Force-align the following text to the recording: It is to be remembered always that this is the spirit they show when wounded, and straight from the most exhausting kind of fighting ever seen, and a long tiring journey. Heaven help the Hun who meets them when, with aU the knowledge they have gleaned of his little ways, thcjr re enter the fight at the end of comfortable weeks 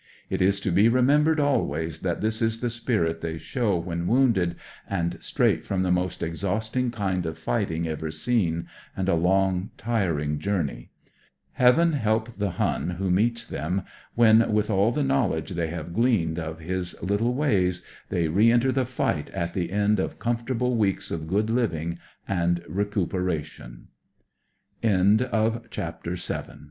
It 0.31 0.41
is 0.41 0.59
to 0.61 0.71
be 0.71 0.89
remembered 0.89 1.39
always 1.39 1.99
that 1.99 2.21
this 2.21 2.41
is 2.41 2.59
the 2.59 2.71
spirit 2.71 3.21
they 3.21 3.37
show 3.37 3.77
when 3.77 4.07
wounded, 4.07 4.55
and 4.89 5.15
straight 5.21 5.63
from 5.63 5.83
the 5.83 5.91
most 5.91 6.23
exhausting 6.23 6.89
kind 6.89 7.23
of 7.27 7.37
fighting 7.37 7.87
ever 7.87 8.09
seen, 8.09 8.67
and 8.97 9.07
a 9.07 9.13
long 9.13 9.69
tiring 9.77 10.39
journey. 10.39 10.89
Heaven 11.53 11.93
help 11.93 12.31
the 12.33 12.49
Hun 12.53 12.89
who 12.97 13.11
meets 13.11 13.45
them 13.45 13.83
when, 14.15 14.51
with 14.51 14.71
aU 14.71 14.89
the 14.89 15.03
knowledge 15.03 15.51
they 15.51 15.67
have 15.67 15.93
gleaned 15.93 16.39
of 16.39 16.57
his 16.61 16.99
little 17.03 17.35
ways, 17.35 17.85
thcjr 18.09 18.35
re 18.35 18.51
enter 18.51 18.71
the 18.71 18.87
fight 18.87 19.29
at 19.29 19.53
the 19.53 19.71
end 19.71 19.99
of 19.99 20.17
comfortable 20.17 20.75
weeks 20.77 21.11